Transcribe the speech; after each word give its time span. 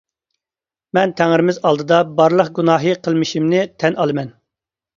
مەن 0.97 1.13
تەڭرىمىز 1.19 1.59
ئالدىدا 1.71 2.01
بارلىق 2.21 2.51
گۇناھى 2.57 2.97
قىلمىشىمنى 3.05 3.63
تەن 3.85 4.03
ئالىمەن. 4.03 4.37